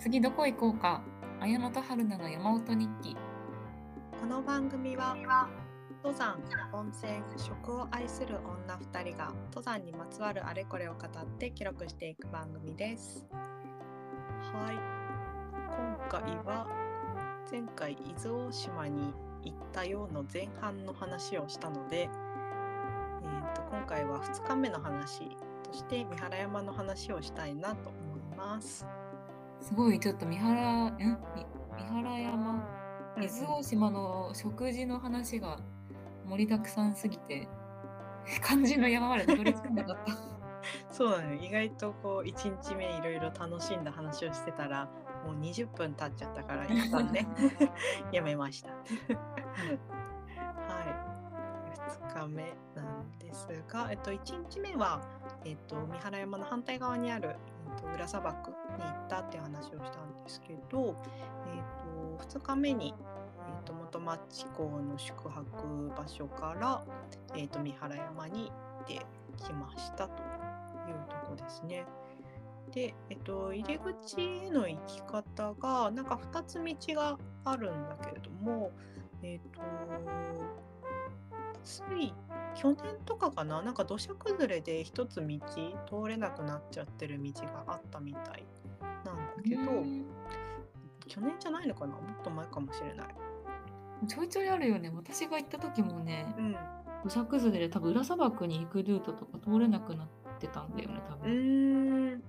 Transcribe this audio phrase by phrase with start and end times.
[0.00, 1.02] 次どこ行こうか？
[1.40, 3.16] 綾野と春菜の山本日記。
[4.20, 5.16] この番組は
[6.04, 6.38] 登山
[6.72, 13.26] 温泉食を愛する女2人が登山にまつわるあれこれを語って記録していく番組です。
[13.32, 14.76] はい。
[15.66, 16.68] 今回は
[17.50, 19.12] 前回伊豆大島に
[19.42, 28.86] 行ったようの前半の話をしたので、えー、と今回は2日目の話として三原山の話をしたいなと思います。
[29.60, 31.04] すごいちょっと三原んみ
[31.78, 32.64] 三原山？
[33.20, 35.58] 伊豆大島の食事の話が
[36.26, 37.48] 盛りだくさんすぎて
[38.44, 40.28] 肝心の山までたどり着かなかった。
[40.92, 44.88] そうなのよ意外とこう1日目いろいろ楽しんだ話をしてたら
[45.24, 47.26] もう20分経っちゃったから一旦ね。
[48.12, 48.70] やめました。
[48.70, 48.88] はい。
[51.78, 55.00] 2日目なんですが、えっと、1日目は、
[55.44, 57.36] えっと、三原山の反対側にある、
[57.80, 60.94] と、裏砂漠に行ったって話をしたんですけど、
[61.46, 66.84] えっと、2日目に、えっと、元町港の宿泊場所から、
[67.36, 68.52] えっと、三原山に行
[68.84, 69.06] って
[69.44, 71.84] きましたというとこですね。
[72.72, 78.70] で、えっと、入り口への行き方がなんか2つ道があるんだけれども、
[79.22, 79.60] えっと、
[81.64, 82.12] つい
[82.54, 83.62] 去年とかかな？
[83.62, 88.44] なんか土砂崩れで一つ道通れなくなっちゃってる道があったみたい
[89.04, 90.04] なんだけど、うん
[91.06, 91.94] 去年じゃないのかな？
[91.94, 93.06] もっと前かもしれない。
[94.06, 96.56] ちょいちょいあるよね私が行った時もねうん、
[97.02, 101.30] 土砂崩れで多分裏砂漠に行くルートとか通れなくなってたんだよね多う分。
[101.30, 102.24] ーんじ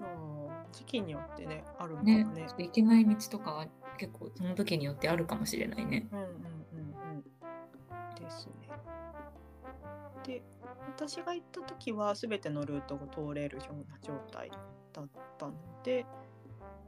[0.00, 2.46] ゃあ時期によってねあるのかねもね。
[2.58, 3.66] 行けない道とかが
[3.98, 6.08] 結構その時によってあるかもしれないね。
[6.10, 6.61] うんうんうんうん。
[8.32, 8.52] ですね。
[10.24, 10.42] で
[10.96, 14.50] 私が行った時は全てのルートが通れるような状態
[14.92, 15.52] だったの
[15.82, 16.04] で、え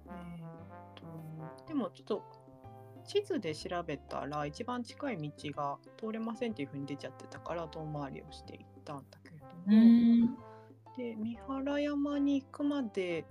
[0.06, 2.22] ー、とでもちょっと
[3.06, 9.52] 地図で調べたら一番近い道が通れませんっていう風に出ちゃってたから遠回りをして行ったんだけれども。
[9.68, 10.36] うん
[10.96, 13.24] で三原山に行くまで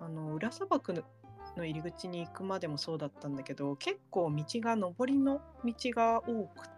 [0.00, 1.02] あの裏砂漠の
[1.56, 6.71] の入り口に行くまでもそうだったんだけど結構道が上りの道が多くて、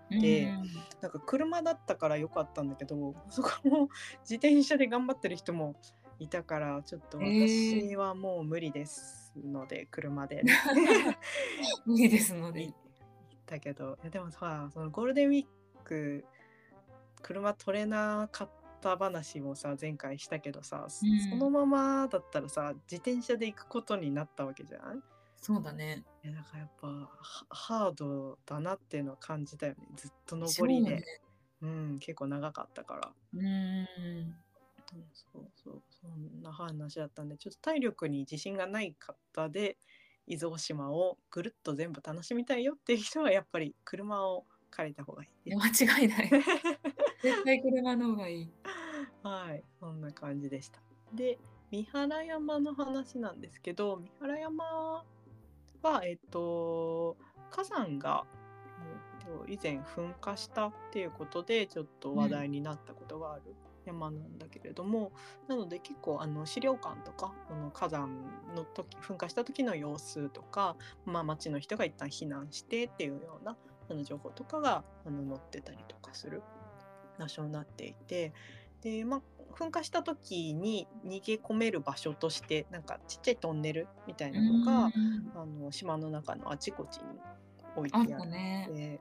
[1.01, 3.89] なんか車だったから良かったんだけどそこも
[4.23, 5.75] 自転車で頑張ってる人も
[6.19, 10.53] いたからちょっと私はもう無理ですので、車で、ね、
[11.85, 12.65] 無理ですので。
[12.65, 12.75] 行っ
[13.47, 15.47] たけどでもさそのゴールデンウィー
[15.85, 16.25] ク
[17.21, 18.51] 車取れなかっ
[18.81, 21.21] た話もさ前回したけどさ、そうん。
[21.31, 25.03] そのままだったらさ自転車で行くことになったわけじゃん？
[25.45, 26.03] そうだね。
[26.23, 26.89] いやだからやっぱ
[27.21, 31.05] ハハードだなっていうのは感じたよねずっと上りで
[31.61, 33.13] う、ん、結構長かったから。
[33.35, 34.35] うん、
[35.13, 39.77] そうそうそんな話だったんでちょっと体力に自信がない方で
[40.27, 46.31] 伊豆大島をぐるっと全部楽しみたいよっていう人はやっぱり車を借りた方がいいいや間違いない。
[47.23, 48.51] 絶対車の方がいい。
[49.23, 50.81] はい、そんな感じでした。
[51.13, 51.39] で、
[51.71, 55.05] 三原山の話なんですけど、三原山
[55.85, 57.17] は、えっと、
[57.51, 58.25] 火山が、
[59.21, 63.43] えっと、以前噴火したっていうことで、ちょっと話題になったことがある
[63.85, 65.13] 山なんだけれども、
[65.47, 68.09] なので結構あの資料館とか、この火山
[68.57, 73.57] の時、噴火した時の様子とか、まあ、町の人が一旦避難してっていうような
[73.91, 76.43] あの情報とかがあの載ってたりとかする
[77.19, 78.33] 場所になっていて、
[78.81, 79.23] で、まあ、
[79.55, 85.33] 噴火した時に逃げ込める場所としてなんかちっちゃいトンネルみたいなのが、うん。
[85.35, 87.05] あの島の中のあちこちに
[87.77, 88.69] 置いてあってたね。
[88.73, 89.01] で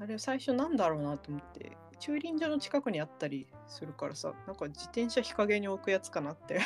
[0.00, 6.58] あれ最初なんだろうなと思って駐輪場の近くにあったりするからさなんか自転車日陰に置くやつかなって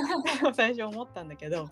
[0.52, 1.70] 最初思ったんだけど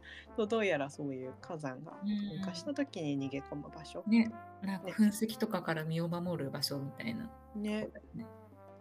[0.48, 4.94] どうやらそういう火山が噴火した時に逃げ込む場所、ね、なんかね。
[4.94, 7.30] 噴石とかから身を守る場所みたいな。
[7.54, 7.91] ね。
[8.14, 8.26] ね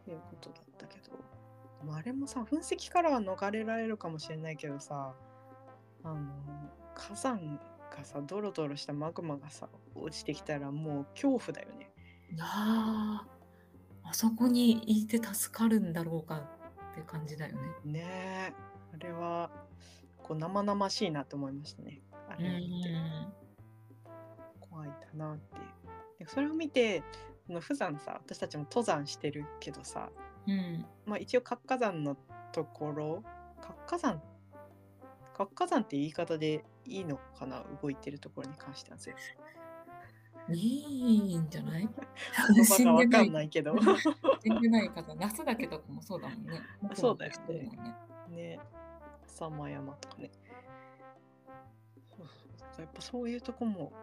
[0.01, 0.55] っていうことだ
[1.89, 5.13] あれもさ噴石からは逃れられるかもしれないけどさ
[6.03, 6.19] あの
[6.95, 7.59] 火山
[7.95, 11.91] がさドロドロしたマグマがさ落ちてきたらもう恐怖だよね。
[12.33, 12.47] いやー
[14.03, 16.37] あそこにいて助かるんだろうか
[16.91, 17.61] って感じだよね。
[17.85, 18.03] ね
[18.49, 18.53] え
[18.93, 19.49] あれは
[20.23, 22.01] こう生々しいなと思いましたね。
[22.29, 23.33] あうれてん。
[24.59, 25.57] 怖いんだなって。
[26.19, 27.03] でそれを見て
[27.45, 30.09] その普段さ私たちも登山してるけどさ
[30.47, 30.85] うん。
[31.05, 32.17] まあ、一応活火山の
[32.51, 33.23] ところ
[33.61, 34.21] 活火山
[35.33, 37.63] 活火山って言い方でいいのかな？
[37.81, 39.15] 動いてるところに関しては全
[40.47, 41.87] 部いいんじゃない？
[42.55, 43.75] 言葉がわかんないけど。
[44.43, 46.61] 死んでない方、夏だけとかもそうだもんね。
[46.95, 47.55] そうだよね。
[47.55, 47.95] ね。
[48.29, 48.59] ね。
[49.25, 50.31] 浅間山とかね。
[52.17, 52.81] そうそう。
[52.81, 53.93] やっぱそういうとこも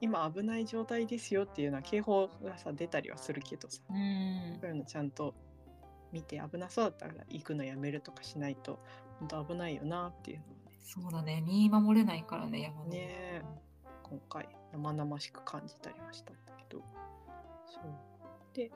[0.00, 3.82] 今危ない状態ですよっていうのは警報がさ出たりはするけどさ。
[3.90, 4.58] うん。
[4.60, 5.34] そういうのちゃんと
[6.12, 8.80] 見て危なそうだったら行くのやめるとかしないと
[9.18, 10.78] 本当危ないよなっていうのをね。
[10.80, 11.42] そうだね。
[11.46, 13.42] 身守れないからね山ねえ。
[14.02, 16.82] 今回生々しく感じたりはしたんだけど。
[17.66, 17.94] そう。
[18.54, 18.70] で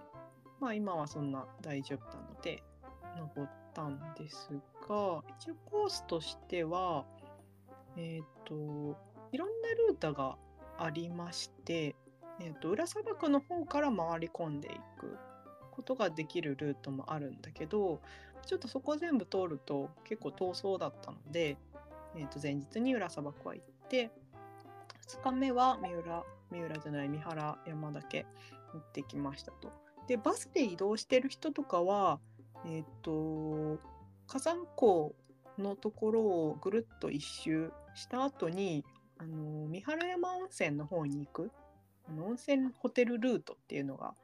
[0.60, 2.62] まあ今はそんな大丈夫なので
[3.16, 4.50] 登ったんです
[4.88, 7.04] が一応コースとしては
[7.96, 8.54] えっ、と
[9.32, 10.36] いろんなルートが
[10.78, 11.94] ありまして、
[12.40, 15.16] えー、と裏砂漠の方から回り込んでいく
[15.70, 18.00] ことができるルートもあるんだけど
[18.46, 21.56] ちょっとそこ全部通ると結構遠そうだったので、
[22.16, 24.10] えー、と前日に裏砂漠は行って
[25.08, 28.26] 2日目は三浦三浦じゃない三原山だけ
[28.72, 29.72] 行ってきましたと。
[30.06, 32.20] でバスで移動してる人とかは
[32.66, 33.78] えっ、と
[34.26, 35.14] 火山港
[35.58, 38.84] のところをぐるっと一周した後に
[39.24, 41.50] あの三原山温泉の方に行く
[42.08, 44.14] あの温泉ホテルルートっていうのが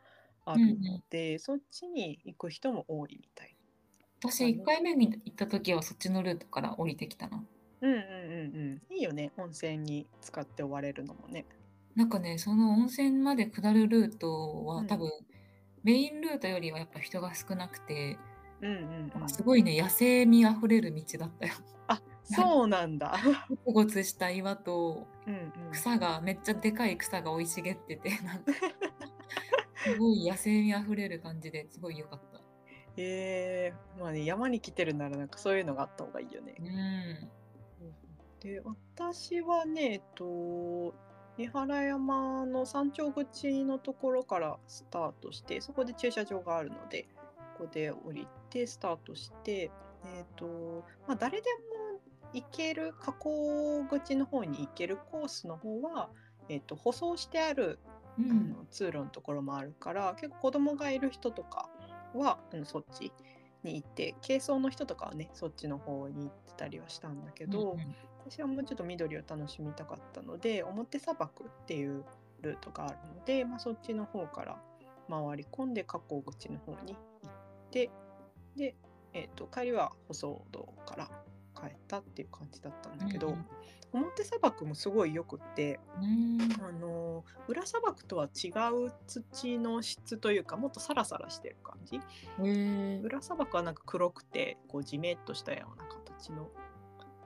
[0.44, 3.56] あるので、そっちに行く人も多いみたい。
[4.22, 7.42] 私1回目に行った時はそっちのルートから降りてきたな
[7.80, 8.94] うんうんうんうん。
[8.94, 11.46] いいよね温泉に使って終われるのもね。
[11.94, 15.10] なんかねその温泉まで下るルートうんは多分、
[15.82, 18.18] メインルートよりはやっぱ人が少なくて、
[18.60, 18.74] うんう
[19.18, 19.28] んうん。
[19.30, 21.54] すごいね野生味あふれる道だったよ
[21.88, 22.02] あ
[22.34, 23.16] そうなんだ。
[23.48, 25.06] ゴツゴツした岩と。
[25.72, 28.52] 草がめっちゃでかい草が生い茂っててなんか
[29.84, 32.40] すごい野生味あふれる感じですごい良かった
[32.96, 36.54] えー、まあね山に来てるならなんかそういうのがあった方がいいよね。
[36.58, 37.28] うん
[38.40, 40.94] で私はねえっと
[41.36, 47.06] 三原山の山頂口のところからスタートしてそこで駐車場があるので
[47.58, 49.70] ここで降りてスタートして
[50.06, 51.48] えっとまあ誰で
[51.89, 51.89] も
[52.32, 56.10] 行ける河口口の方に行けるコースの方は、
[56.48, 58.50] えっと舗装してあるあうん。
[58.50, 61.68] の通路のところもあるから結構子供がいる人とか
[62.14, 63.12] は、うん、そっち
[63.62, 67.94] に行って軽装の人とかはねそっちの方に行ってたりはしたんだけど、うん
[68.28, 72.04] 私はもうちょっと緑を楽しみたかったので表砂漠っていう
[72.42, 74.58] ルートがあるので、まあ、そっちの方から
[75.08, 76.98] 回り込んで河口口の方に行
[77.28, 77.32] っ
[77.70, 77.90] て
[78.56, 78.74] で、
[79.14, 81.10] えー、と帰りは舗装道から
[81.60, 83.46] 帰ったっていう感じだったんだけど、うん
[83.92, 85.80] 表砂漠もすごいよくって。
[86.00, 86.38] うん。
[86.64, 88.48] あの裏砂漠とは違
[88.86, 91.96] う土の質というかもっとサラサラしてる感じ。
[91.96, 92.00] へ
[92.38, 93.00] え。
[93.02, 96.48] 裏砂漠はなんか黒くてこうジメッとしたような形の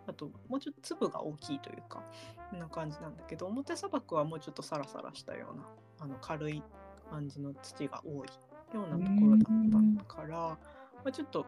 [0.06, 2.02] あともうちょっと粒が大きいというか
[2.50, 5.64] そんな感じなんだけど表砂漠はもうちょっとサラサラしたような
[6.00, 6.62] あの軽い
[7.10, 8.28] 感じの土が多い
[8.74, 9.44] ようなところだ
[9.78, 10.58] ったから、ま
[11.06, 11.46] あ、ちょっと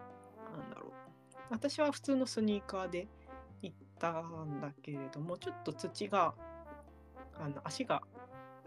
[1.50, 3.08] 私は普通のスニーカーで
[3.62, 6.34] 行ったんだけれどもちょっと土が
[7.38, 8.02] あの足が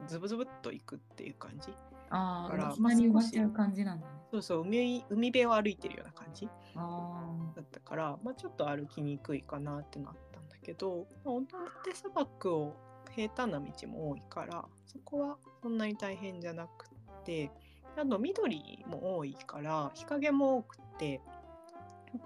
[0.08, 1.74] ズブズブっといくっていう感じ。
[2.12, 4.14] ああだからいきなり埋まっちゃう感じなんだね。
[4.32, 7.22] そうそう海海辺を歩いてるような感じあ
[7.56, 11.48] だったから、まあ、ちょっと歩きにくいかなってなったんだけど、まあ、表
[11.94, 12.76] 砂漠を
[13.12, 16.90] 平坦な道も多いからそこはそんなに大変じゃなく
[17.26, 17.52] て
[17.98, 21.22] あと緑も多いから日陰も多くて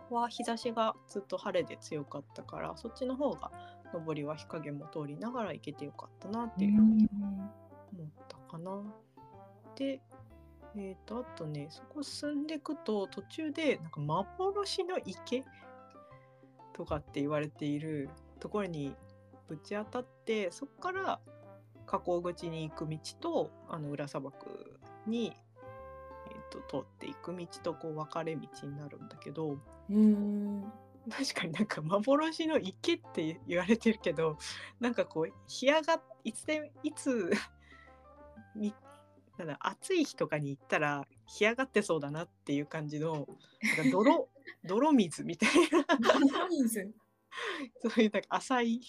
[0.09, 3.51] は日差しがずっと晴れで強かったからそっちの方が
[3.93, 7.09] 上りは日陰も通りながら行けてよかったなっあていうふうに
[7.93, 8.81] 思ったかな。
[9.75, 10.01] で、
[10.75, 15.43] えっ、と、あとね、そこ進んでいくと、途中で、なんか幻の池？
[16.73, 18.09] とかって言われている
[18.39, 18.95] ところに
[19.47, 21.19] ぶち当たって、そこから
[21.85, 25.42] 河口口に行く道と、あの裏砂漠に、えー、
[26.53, 29.55] と通っていく道とこう分かれ道になるんだけど、へ
[29.89, 34.37] え確かになんか幻の池って言われてるけど
[34.79, 37.31] なんかこう干上がっいつでいつ
[38.55, 38.73] み
[39.37, 43.27] なんだ暑い日とかに行ったら干上がってそうだなっていう感じの
[43.77, 44.29] なんか泥
[44.63, 46.47] 泥水みたいな。
[46.47, 46.93] 水。
[47.81, 48.81] そういうなんか浅い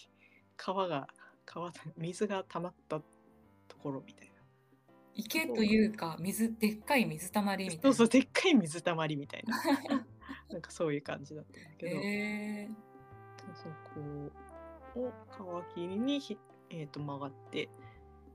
[0.56, 1.08] 川が
[1.46, 4.33] 川水が溜まったところみたいな
[5.14, 7.82] 池というか水でっかい水たまりみたいな。
[7.82, 9.56] そうそうでっかい水たまりみたいな。
[10.50, 11.96] なんかそういう感じだったんだけど。
[11.96, 12.70] へえ
[13.54, 13.68] そ
[14.94, 16.38] こを皮切りにひ、
[16.70, 17.68] えー、と曲がって、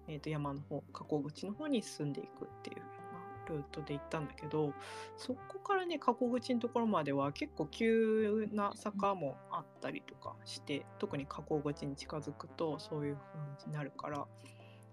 [0.07, 4.73] えー、と山の方河口口の方に進んでいくっていうようなルートで行ったんだけど
[5.17, 13.17] そこからね河口口のところまでは結構急な坂もあったりとかして特に河口口に近づくとそういう
[13.57, 14.27] 風になるから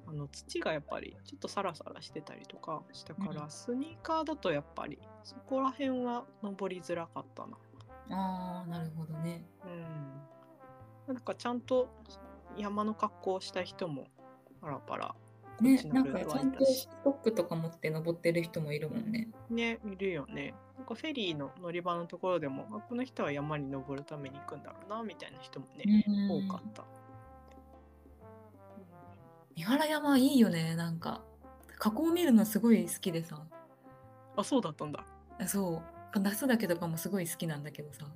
[0.09, 3.51] あの土がやっぱりちょっとサラサラしてたりとかしたから、うん。
[3.51, 7.57] スニーカーだとやっぱりそこら辺は登りづらかったな。
[8.11, 9.45] ああなるほどね。
[9.65, 11.89] うん、なんかちゃんと
[12.57, 14.07] 山の格好をした人も
[14.61, 15.15] パラパラ
[15.61, 19.29] ねこっち、のルートなんかちゃんとストックとか持って登ってる人もいるもんね。
[19.51, 20.55] ねいるよね。
[20.77, 26.47] なんかフェリーの乗り場のところでもあこの人は山に登るために行くんだろうなみたいな人もね、うん。
[26.49, 26.85] 多かった、
[29.57, 31.23] 三原山いいよね、なんか。
[31.79, 33.43] 河口を見るのすごい好きでさ。
[34.37, 35.05] あそうだったんだ
[35.47, 35.83] そ
[36.15, 36.21] う。
[36.21, 38.07] 夏だけとかもすごい好きなんだけどさ。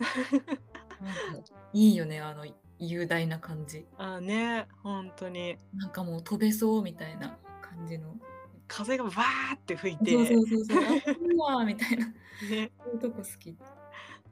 [1.73, 2.45] いいよね、あの
[2.79, 3.87] 雄大な感じ。
[3.97, 8.17] あね本当になんかもう飛べそうみたいな感じの。
[8.69, 11.39] 風がわーって吹いてそうそうそうそう。
[11.39, 12.07] わみたいな。
[12.51, 13.57] ねそういうとこ好き。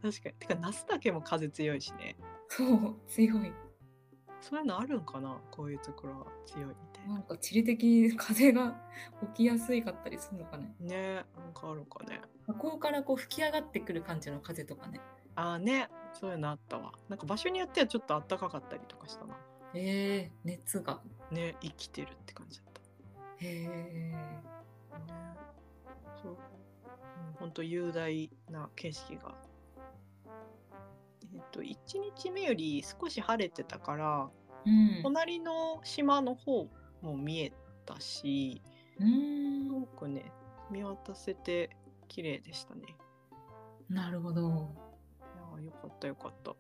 [0.03, 2.17] 確かにてか那須岳も風強いしね
[2.49, 3.53] そう、強い。
[4.41, 5.41] そういうのあるんかな？
[5.51, 8.81] こういうところは強いみたいななんか地理的に風が
[9.35, 10.75] 起きやすいかったりするのかね。
[10.81, 15.01] ねなんかあるんかね河口からこう吹き上がってくる感じの風とかね。
[15.35, 19.37] あーねそういうのあったわなんか場所によってはちょっと暖かかったりとかしたな
[19.75, 21.01] えー、熱が。
[21.31, 22.81] ね生きてるって感じだった
[23.45, 23.69] へえ。
[23.69, 24.45] ね
[26.23, 26.39] そう、うん、
[27.35, 29.35] 本当雄大な景色が。
[31.59, 31.77] と、1
[32.17, 34.31] 日目より少し晴れてたから、
[34.67, 35.01] うん。
[35.03, 36.69] 隣の島の方
[37.03, 37.53] も見え
[37.85, 38.63] たし、
[38.99, 40.33] うーんすごくね、
[40.71, 41.71] 見渡せて
[42.07, 42.83] 綺麗でしたね。
[43.89, 44.41] なるほど。
[44.41, 46.55] いやーよかったよかった。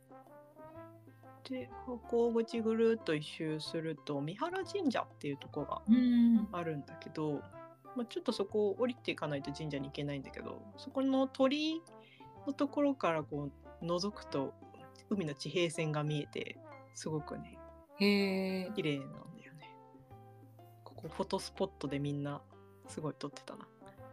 [1.48, 6.48] で、河口口ぐるっと一周すると、三原神社っていうとこがうん。
[6.52, 7.40] あるんだけど、
[7.96, 11.82] まあ、ちょっとそこを降りていかないと神社に行けないんだけどそこの鳥居
[12.46, 13.50] のところからこ
[13.82, 14.54] う覗くと
[15.10, 16.58] 海の地平線が見えて
[16.94, 17.58] すごくね
[18.00, 18.70] へえ。
[18.74, 19.70] 綺麗なんだよね。
[20.84, 22.40] ここフォトスポットでみんな
[22.86, 23.66] すごい撮ってたな。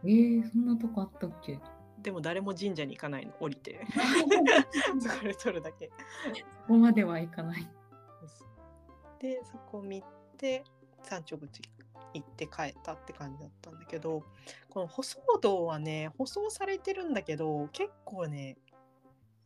[0.04, 1.60] えー、そんなとこあったっけ？
[1.98, 3.80] でも誰も神社に行かないの降りて。
[5.00, 5.90] そこで撮るだけ。
[6.62, 7.68] そこまではいかない。
[9.20, 10.02] でそこ見
[10.36, 10.64] て
[11.02, 11.62] 山頂口
[12.12, 14.22] 行って帰ったって感じだったんだけど
[14.70, 18.58] この舗装道はね舗装されてるんだけど結構ね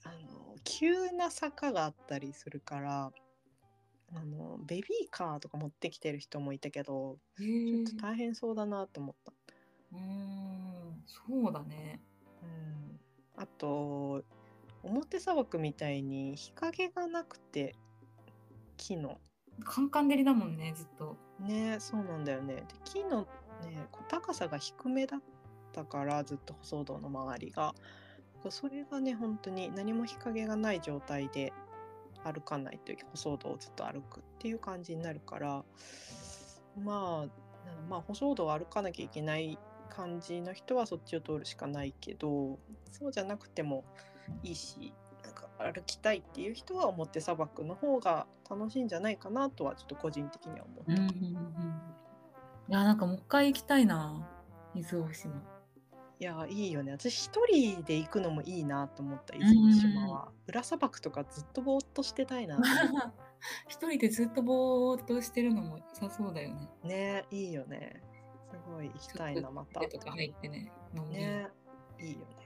[0.05, 3.13] あの急な坂があったりするから
[4.15, 9.33] あのベビーカーとか持ってきてる人もいたけどへちょえっと大変そうだなと思った。
[9.93, 12.01] うーん、そうだね。
[12.43, 13.01] うん、
[13.37, 14.25] あと
[14.83, 17.75] 表砂漠みたいに日陰がなくて
[18.77, 19.19] 木の
[19.65, 21.17] カンカン照りだもんね、ずっと。
[21.39, 23.23] ねそうなんだよねで木の
[23.63, 25.21] ね高さが低めだっ
[25.73, 27.75] たからずっと舗装道の周りが
[28.49, 31.53] それがね本当に何も日陰がない状態で
[32.25, 35.65] 歩かないという舗装道をずっと歩くっていう感じになるから
[36.83, 37.29] まあ
[37.89, 42.59] まあ舗装道を歩かなきゃいけない感じの人はそっちを通るしかないけど
[42.91, 43.85] そうじゃなくても
[44.43, 44.95] いいし
[45.25, 50.93] なんか歩きたいっていう人は表砂漠の方が楽しいんじゃないかなとはちょっと個人的には思った。
[50.93, 51.91] うんうんうん。
[52.69, 54.27] いや、なんかもう一回行きたいな、
[54.75, 55.60] 伊豆大島。
[56.21, 56.93] いやいいよね。
[56.93, 60.29] 私一人で行くのもいいなと思った伊豆大島は。
[60.47, 62.61] 裏砂漠とかずっとぼーっとしてたいな
[63.69, 66.69] 一人でずっとぼーっとしてるのも良さそうだよね。
[66.83, 68.03] たねいいよね。
[68.51, 69.81] すごい行きたいなまた。
[69.81, 70.71] 手とか入ってね。
[70.93, 72.37] いいよね。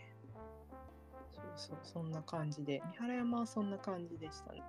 [1.33, 2.81] そうそうそんな感じで。
[2.97, 4.63] 三原山はそんな感じでしたね、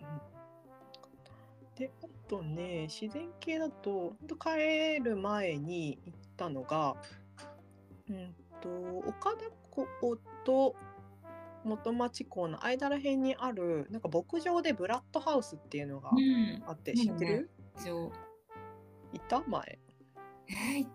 [0.00, 6.96] うん、であとね自然系だと帰る前に行ったのが
[8.10, 8.68] うんと
[9.08, 9.86] 岡田港
[10.44, 10.76] と
[11.64, 16.62] 元町港の間らへんにあるなんか牧場でブラッドハウスっていうのがうん。
[16.66, 16.96] あってうん。
[16.98, 18.12] 知ってる、一応
[19.12, 19.42] いた？
[19.46, 19.78] 前。
[20.48, 20.90] えー、行っ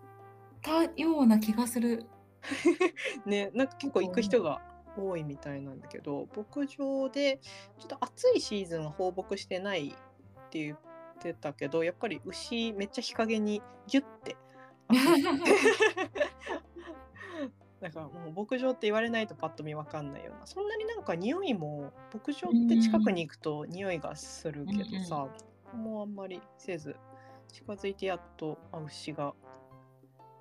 [0.62, 2.06] たような気がする。
[3.26, 4.60] ねなんか結構行く人が
[4.96, 7.38] 多いみたいなんだけど牧場で
[7.78, 9.92] ちょっと暑いシーズンは放牧してないっ
[10.50, 10.78] て言っ
[11.20, 14.36] てたけどやっぱり牛めっちゃ日陰にギュッて
[17.82, 25.26] だからもう牧場って言われないとパッと見わかんないようなそんなになんか匂いも牧場って近くに行くと匂いがするけどさ、
[25.74, 26.94] もうあんまりせず
[27.52, 29.34] 近づいてやっとあ牛が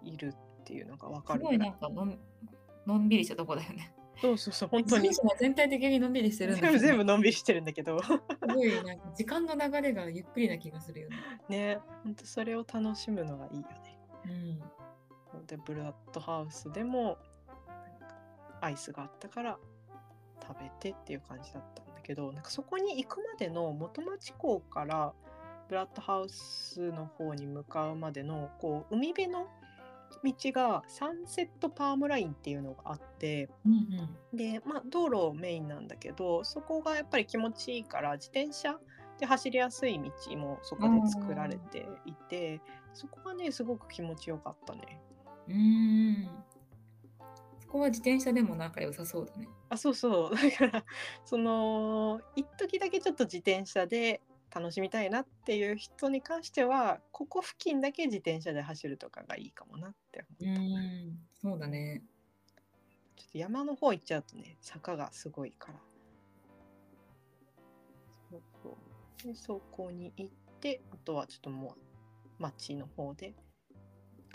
[0.03, 2.19] いるっていうのがわかすごいないんかのん
[2.85, 3.91] のんびりしたとこだよね。
[4.21, 8.09] そうそうそう本当に全体的にのんびりしてるんだけど全部のんびりしてるんだけどす
[8.53, 11.17] ごいなんか時間の流れがゆっくりな気がするよね。
[11.49, 13.99] ね本当それを楽しむのがいいよね。
[14.25, 15.47] うん。
[15.47, 17.17] でブラッドハウスでも
[18.61, 19.57] アイスがあったから
[20.41, 25.13] 食べてっていう感じだったんだけどなんかそこに行くまでの元町港から
[25.67, 29.47] ブラッドハウスの方に向かうまでのこう海辺の
[30.23, 33.75] 道がサンセットパームラインっていうのがあってうんう
[34.35, 34.37] ん。
[34.37, 38.77] でまあ道路メインなんだけどそこがやっぱり気持ちいいから自転車
[39.19, 42.59] で走りやすい道もそこで作られていて
[42.93, 44.99] そこがねすごく気持ちよかったね。
[45.47, 46.29] うーん。
[47.71, 49.47] そこは自転車でも仲良さそうだね。
[49.69, 50.85] あそうそう だから
[51.23, 54.21] その一時だけちょっと自転車で
[54.53, 60.61] 楽しみたいなっていう人に関してはここ付近だけ自転車で走るとかがいいかもなってう思った。
[60.61, 61.27] ーん。
[61.31, 62.03] そうだね。
[63.15, 65.79] ちょっと山の方行っちゃうとね坂がすごいから。
[68.29, 68.77] そうそ
[69.23, 71.77] うでそこに行ってあとはちょっとも
[72.37, 73.33] う町の方で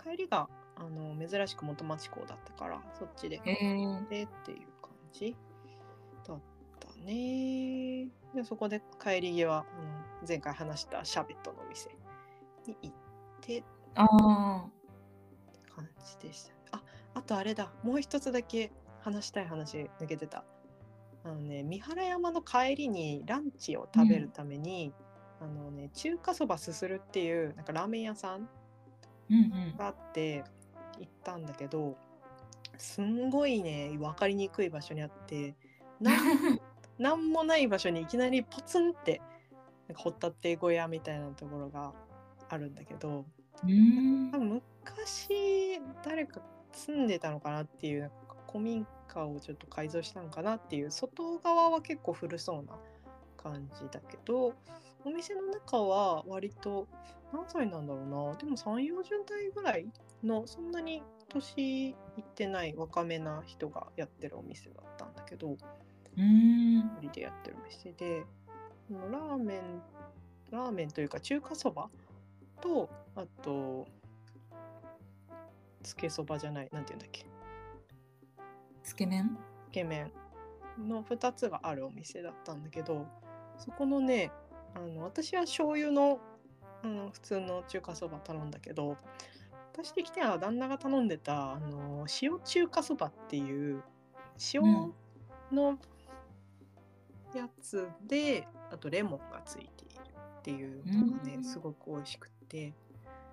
[0.02, 4.00] 帰りがあの珍しく元町港だったからそっちでへえ。
[4.10, 5.34] でっていう感じ
[6.26, 6.40] だっ
[6.78, 8.08] たね。
[8.34, 9.66] でそこで帰り際あの
[10.28, 11.88] 前回話したシャーベットのお店
[12.66, 12.94] に行っ
[13.40, 13.64] てって
[13.94, 14.66] ああ。
[15.74, 16.78] 感じでした。
[16.78, 16.82] あ
[17.14, 20.44] あとあれだもう一つだけ話したい話抜けてた。
[21.24, 24.92] あのね三原山の帰りにランチを食べるために、
[25.40, 28.48] あのね中華そばすするっていうなんかラーメン屋さん
[29.30, 29.76] うんうん。
[29.76, 30.44] があって
[30.98, 31.96] 行ったんだけど
[32.78, 35.54] すんごいね分かりにくい場所にあって
[36.00, 36.60] なん
[36.98, 39.20] なんもない場所にいきなりポツンって
[39.88, 41.92] なんかホタテ小屋みたいなところが
[42.48, 43.24] あるんだけど
[44.38, 46.40] 昔誰か
[46.72, 48.16] 住んでたのかなっていうなんか
[48.48, 52.78] 古民家をちょっと改造したのかなっていう外側は結構古そうな
[53.36, 54.54] 感じだけど
[55.04, 56.86] お店の中は割と
[57.32, 58.34] 何歳なんだろうな。
[58.36, 59.86] でも3 4 0代ぐらい
[60.22, 66.78] のそんなに年いってない若めな人がやってるお店だったんだけどうーん。
[66.78, 68.24] 一人でやってるお店で
[68.90, 69.82] ラーメン
[70.50, 71.88] ラーメンというか中華そば
[72.60, 73.86] とあと
[75.82, 77.26] つけそばじゃないなんて言うんだっけ？
[78.84, 79.36] つけ麺？
[79.68, 80.12] つけ麺
[80.78, 83.06] の2つがあるお店だったんだけど
[83.58, 84.30] そこのね
[84.74, 86.20] あの私は醤油の
[86.82, 88.96] あの普通の中華そば頼んだけど
[89.72, 93.82] 私的には旦那が頼んでたあの塩中華そばっていう
[94.54, 94.94] 塩うん
[95.52, 95.78] の
[97.34, 99.94] やつで、あとレモンがついている
[100.38, 101.44] っていうのがね、うん。
[101.44, 102.72] すごく美味しくって。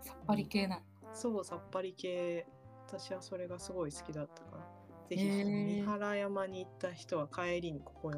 [0.02, 0.82] さっぱり系な。
[1.14, 2.46] そうさっぱり系。
[2.88, 4.64] 私はそれがすごい好きだったから。
[5.10, 5.86] ぜひへー。
[5.86, 8.12] 三原山に行った人は帰りにここを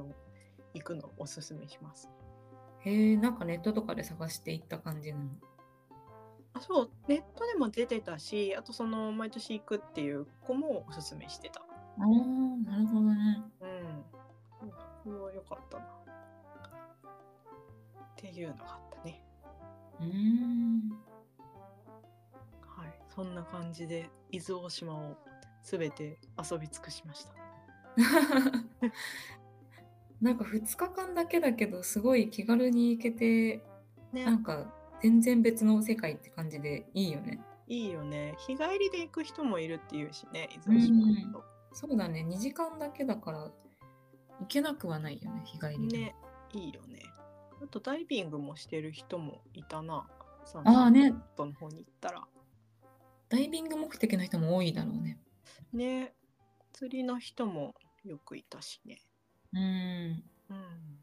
[0.73, 2.09] 行くのをおすすめします
[2.85, 5.25] へえ、なんかネットとかで探していった感じなの？
[6.53, 11.63] あそうネットでも出てたしあとその毎年行くっていう子もおすすめしてたあ
[11.99, 12.05] あ、
[12.69, 13.43] なるほどね。
[13.61, 14.05] うん
[15.03, 15.87] それは良かったなっ
[18.15, 19.21] ていうのがあったね
[19.99, 20.89] うーん。
[22.61, 25.17] はいそんな感じで伊豆大島を
[25.61, 26.17] すべて
[26.51, 27.33] 遊び尽くしました
[30.25, 33.63] なんか2日間だけだけど、すごい気軽に行けて、
[34.11, 34.25] ね。
[34.25, 37.39] なんか全然別の世界って感じでいいよね。
[37.67, 38.33] いいよね。
[38.39, 41.43] 日帰りで行く人もいるっていうしね伊豆大島だと。
[41.73, 43.51] そうだね、2時間だけだから
[44.39, 45.97] 行けなくはないよね、日帰りで。
[45.99, 46.15] ね
[46.53, 47.03] いいよね。
[47.63, 50.07] あとダイビングもしてる人もいたな。
[50.43, 52.23] サンああねの方に行ったら。
[53.29, 55.19] ダイビング目的の人も多いだろうね。
[55.71, 56.15] ね。
[56.73, 58.99] 釣りの人もよくいたしね
[59.55, 59.61] うー
[60.09, 60.23] ん。
[60.49, 60.99] うん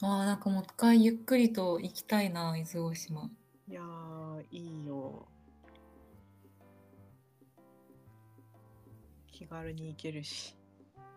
[0.00, 3.28] ああ、なんかもう一回ゆっくりと行きたいな、伊豆大島。
[3.68, 5.26] いやーいいよ
[9.26, 10.54] 気軽に行けるし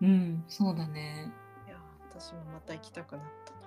[0.02, 1.32] うん、そうだね。
[1.68, 3.60] いやー私もまた行きたくなったな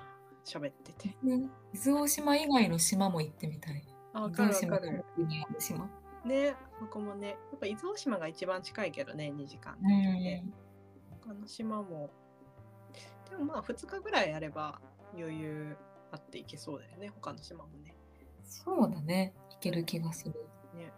[0.45, 3.77] 喋っててね伊豆大島以外の島も行ってみたい。
[3.79, 5.05] 伊あわかるわかる
[5.61, 5.89] 島。
[6.25, 10.53] ねここもねやっぱ伊豆大島が一番近いけどね2時間うでねん。
[11.23, 12.11] 他の島も
[13.31, 14.81] でもまあ2日ぐらいあれば
[15.17, 15.77] 余裕
[16.13, 17.95] あっていけそうだよね他の島もね。
[18.45, 19.35] そうだね。
[19.51, 20.33] 行ける気がする。
[20.77, 20.93] ね。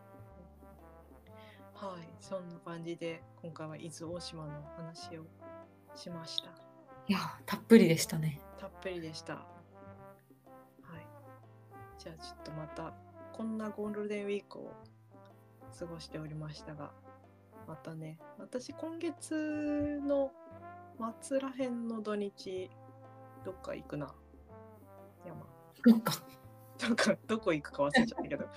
[1.75, 2.09] はい。
[2.21, 5.25] そんな感じで今回は伊豆大島の話を
[5.95, 6.51] しました。
[7.09, 8.41] いや、たっぷりでしたね。
[8.59, 9.35] たっぷりでした。
[9.35, 9.41] は
[10.99, 11.07] い。
[11.99, 12.93] じゃあちょっとまた
[13.33, 14.73] こんなゴールデンウィークを
[15.79, 16.91] 過ごしておりましたが
[17.69, 18.19] またね。
[18.39, 20.33] 私今月の
[21.23, 22.71] 末らへんの土日
[23.45, 24.15] どっか行くな。
[25.27, 25.47] 山。
[25.85, 26.13] そっか。
[26.79, 28.45] どっかどこ行くか忘れちゃったけど。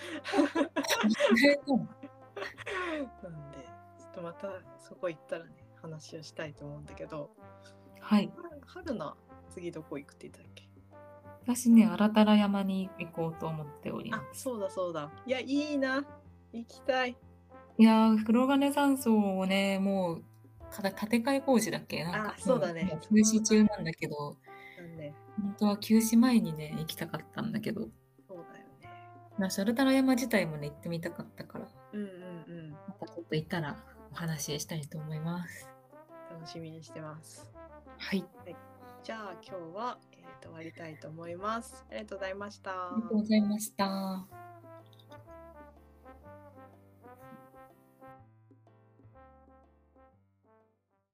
[3.23, 3.57] なんで
[3.97, 4.47] ちょっとまた
[4.79, 7.29] そこ行ったらね話をしたいと思うんだけど。
[7.99, 8.31] はい。
[8.35, 9.15] 春春菜
[9.49, 10.67] 次どこ行くって言ったっけ？
[11.43, 14.41] 私ね、新たら山に行こうと思っておりまあす。
[14.43, 15.09] そうだそうだ。
[15.25, 16.05] いやいいな。
[16.53, 17.17] 行きたい。
[17.77, 20.23] いやー、黒金山荘をね、もう、
[20.69, 22.03] 建て替え工事だっけ？
[22.03, 24.37] なんかあそうだね休止中なんだけど、
[24.77, 27.81] なんでもう当は休止前にね、行きたかったんだけど、
[28.27, 28.89] そうだよね。
[29.37, 32.07] なシャルタラ山自体もね、行ってみたかったから、うんうんう
[32.67, 32.71] ん。
[32.71, 33.77] またちょっと行ったら
[34.11, 35.69] お話ししたいと思います。
[36.31, 37.51] 楽しみにしてます。
[37.97, 38.25] はい。
[39.03, 41.85] じゃあ今日は、えーと終わりたいと思います。
[41.89, 42.71] ありがとうございました。
[42.71, 44.48] ありがとうございました。